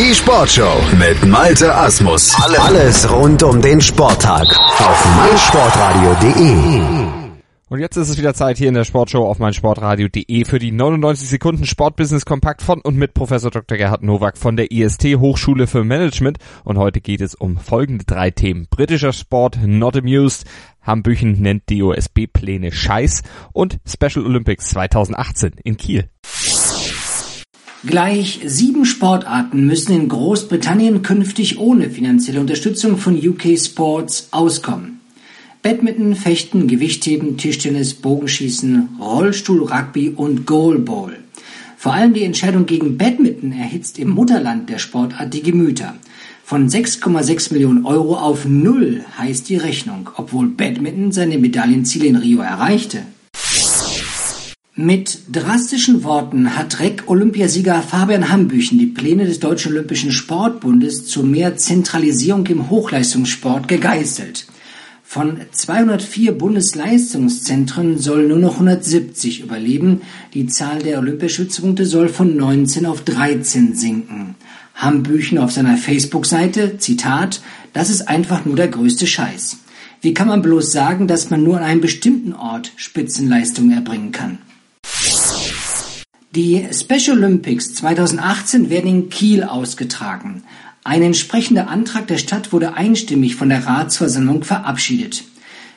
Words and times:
Die 0.00 0.14
Sportshow 0.14 0.80
mit 0.98 1.26
Malte 1.26 1.74
Asmus. 1.74 2.34
Alles 2.58 3.12
rund 3.12 3.42
um 3.42 3.60
den 3.60 3.82
Sporttag 3.82 4.46
auf 4.48 5.16
meinsportradio.de. 5.16 6.80
Und 7.68 7.80
jetzt 7.80 7.98
ist 7.98 8.08
es 8.08 8.16
wieder 8.16 8.32
Zeit 8.32 8.56
hier 8.56 8.68
in 8.68 8.74
der 8.74 8.84
Sportshow 8.84 9.26
auf 9.26 9.38
meinsportradio.de 9.38 10.46
für 10.46 10.58
die 10.58 10.72
99 10.72 11.28
Sekunden 11.28 11.66
Sportbusiness 11.66 12.24
Kompakt 12.24 12.62
von 12.62 12.80
und 12.80 12.96
mit 12.96 13.12
Professor 13.12 13.50
Dr. 13.50 13.76
Gerhard 13.76 14.02
Nowak 14.02 14.38
von 14.38 14.56
der 14.56 14.72
IST 14.72 15.04
Hochschule 15.18 15.66
für 15.66 15.84
Management. 15.84 16.38
Und 16.64 16.78
heute 16.78 17.02
geht 17.02 17.20
es 17.20 17.34
um 17.34 17.58
folgende 17.58 18.06
drei 18.06 18.30
Themen. 18.30 18.68
Britischer 18.70 19.12
Sport, 19.12 19.58
not 19.62 19.98
amused, 19.98 20.46
Hambüchen 20.80 21.42
nennt 21.42 21.70
DOSB-Pläne 21.70 22.72
Scheiß 22.72 23.22
und 23.52 23.78
Special 23.86 24.24
Olympics 24.24 24.70
2018 24.70 25.56
in 25.62 25.76
Kiel. 25.76 26.08
Gleich 27.86 28.40
sieben 28.44 28.84
Sportarten 28.84 29.64
müssen 29.64 29.94
in 29.94 30.08
Großbritannien 30.10 31.00
künftig 31.00 31.58
ohne 31.58 31.88
finanzielle 31.88 32.38
Unterstützung 32.38 32.98
von 32.98 33.16
UK 33.16 33.58
Sports 33.58 34.28
auskommen. 34.32 35.00
Badminton, 35.62 36.14
Fechten, 36.14 36.68
Gewichtheben, 36.68 37.38
Tischtennis, 37.38 37.94
Bogenschießen, 37.94 38.98
Rollstuhl, 39.00 39.62
Rugby 39.62 40.10
und 40.10 40.46
Goalball. 40.46 41.16
Vor 41.78 41.94
allem 41.94 42.12
die 42.12 42.24
Entscheidung 42.24 42.66
gegen 42.66 42.98
Badminton 42.98 43.52
erhitzt 43.52 43.98
im 43.98 44.10
Mutterland 44.10 44.68
der 44.68 44.78
Sportart 44.78 45.32
die 45.32 45.42
Gemüter. 45.42 45.94
Von 46.44 46.68
6,6 46.68 47.54
Millionen 47.54 47.86
Euro 47.86 48.16
auf 48.16 48.44
Null 48.44 49.06
heißt 49.16 49.48
die 49.48 49.56
Rechnung, 49.56 50.10
obwohl 50.16 50.48
Badminton 50.48 51.12
seine 51.12 51.38
Medaillenziele 51.38 52.08
in 52.08 52.16
Rio 52.16 52.42
erreichte. 52.42 53.04
Mit 54.82 55.18
drastischen 55.30 56.04
Worten 56.04 56.56
hat 56.56 56.80
REC-Olympiasieger 56.80 57.82
Fabian 57.82 58.30
Hambüchen 58.30 58.78
die 58.78 58.86
Pläne 58.86 59.26
des 59.26 59.38
Deutschen 59.38 59.72
Olympischen 59.72 60.10
Sportbundes 60.10 61.04
zu 61.04 61.22
mehr 61.22 61.58
Zentralisierung 61.58 62.46
im 62.46 62.70
Hochleistungssport 62.70 63.68
gegeißelt. 63.68 64.46
Von 65.02 65.36
204 65.52 66.32
Bundesleistungszentren 66.32 67.98
sollen 67.98 68.28
nur 68.28 68.38
noch 68.38 68.54
170 68.54 69.42
überleben. 69.42 70.00
Die 70.32 70.46
Zahl 70.46 70.78
der 70.78 70.98
Olympiastützpunkte 71.00 71.84
soll 71.84 72.08
von 72.08 72.34
19 72.34 72.86
auf 72.86 73.02
13 73.02 73.74
sinken. 73.74 74.34
Hambüchen 74.74 75.36
auf 75.36 75.52
seiner 75.52 75.76
Facebook-Seite, 75.76 76.78
Zitat, 76.78 77.42
das 77.74 77.90
ist 77.90 78.08
einfach 78.08 78.46
nur 78.46 78.56
der 78.56 78.68
größte 78.68 79.06
Scheiß. 79.06 79.58
Wie 80.00 80.14
kann 80.14 80.28
man 80.28 80.40
bloß 80.40 80.72
sagen, 80.72 81.06
dass 81.06 81.28
man 81.28 81.42
nur 81.42 81.58
an 81.58 81.64
einem 81.64 81.82
bestimmten 81.82 82.32
Ort 82.32 82.72
Spitzenleistungen 82.76 83.72
erbringen 83.72 84.12
kann? 84.12 84.38
Die 86.36 86.64
Special 86.72 87.18
Olympics 87.18 87.74
2018 87.74 88.70
werden 88.70 88.88
in 88.88 89.08
Kiel 89.08 89.42
ausgetragen. 89.42 90.44
Ein 90.84 91.02
entsprechender 91.02 91.68
Antrag 91.68 92.06
der 92.06 92.18
Stadt 92.18 92.52
wurde 92.52 92.74
einstimmig 92.74 93.34
von 93.34 93.48
der 93.48 93.66
Ratsversammlung 93.66 94.44
verabschiedet. 94.44 95.24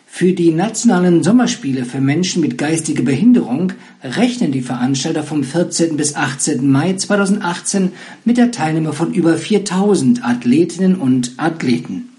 Für 0.06 0.32
die 0.34 0.52
nationalen 0.52 1.24
Sommerspiele 1.24 1.86
für 1.86 2.02
Menschen 2.02 2.40
mit 2.40 2.60
geistiger 2.60 3.02
Behinderung 3.02 3.74
rechnen 4.04 4.52
die 4.52 4.62
Veranstalter 4.62 5.24
vom 5.24 5.44
14. 5.44 5.98
bis 5.98 6.16
18. 6.16 6.72
Mai 6.72 6.94
2018 6.94 7.92
mit 8.24 8.38
der 8.38 8.52
Teilnahme 8.52 8.94
von 8.94 9.12
über 9.12 9.36
4000 9.36 10.24
Athletinnen 10.24 10.98
und 10.98 11.32
Athleten. 11.38 12.13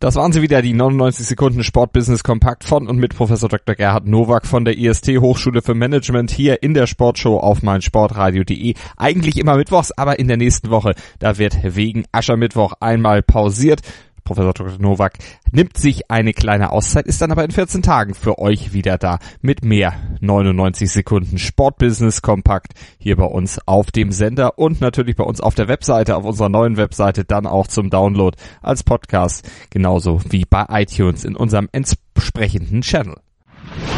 Das 0.00 0.14
waren 0.14 0.30
sie 0.30 0.42
wieder, 0.42 0.62
die 0.62 0.74
99 0.74 1.26
Sekunden 1.26 1.64
Sportbusiness 1.64 2.22
Kompakt 2.22 2.62
von 2.62 2.86
und 2.86 2.98
mit 2.98 3.16
Professor 3.16 3.48
Dr. 3.48 3.74
Gerhard 3.74 4.06
Nowak 4.06 4.46
von 4.46 4.64
der 4.64 4.78
IST 4.78 5.18
Hochschule 5.18 5.60
für 5.60 5.74
Management 5.74 6.30
hier 6.30 6.62
in 6.62 6.72
der 6.72 6.86
Sportshow 6.86 7.38
auf 7.38 7.64
meinsportradio.de. 7.64 8.74
Eigentlich 8.96 9.38
immer 9.38 9.56
mittwochs, 9.56 9.90
aber 9.90 10.20
in 10.20 10.28
der 10.28 10.36
nächsten 10.36 10.70
Woche, 10.70 10.94
da 11.18 11.36
wird 11.38 11.58
wegen 11.64 12.04
Aschermittwoch 12.12 12.74
einmal 12.78 13.24
pausiert. 13.24 13.80
Professor 14.28 14.52
Dr. 14.52 14.78
Nowak 14.78 15.14
nimmt 15.52 15.78
sich 15.78 16.10
eine 16.10 16.34
kleine 16.34 16.70
Auszeit, 16.70 17.06
ist 17.06 17.22
dann 17.22 17.32
aber 17.32 17.44
in 17.44 17.50
14 17.50 17.80
Tagen 17.80 18.12
für 18.12 18.38
euch 18.38 18.74
wieder 18.74 18.98
da 18.98 19.20
mit 19.40 19.64
mehr 19.64 19.94
99 20.20 20.90
Sekunden 20.90 21.38
Sportbusiness 21.38 22.20
Kompakt 22.20 22.74
hier 22.98 23.16
bei 23.16 23.24
uns 23.24 23.58
auf 23.66 23.90
dem 23.90 24.12
Sender 24.12 24.58
und 24.58 24.82
natürlich 24.82 25.16
bei 25.16 25.24
uns 25.24 25.40
auf 25.40 25.54
der 25.54 25.68
Webseite, 25.68 26.14
auf 26.14 26.24
unserer 26.24 26.50
neuen 26.50 26.76
Webseite 26.76 27.24
dann 27.24 27.46
auch 27.46 27.68
zum 27.68 27.88
Download 27.88 28.36
als 28.60 28.84
Podcast, 28.84 29.50
genauso 29.70 30.20
wie 30.28 30.44
bei 30.44 30.66
iTunes 30.68 31.24
in 31.24 31.34
unserem 31.34 31.70
entsprechenden 31.72 32.82
Channel. 32.82 33.16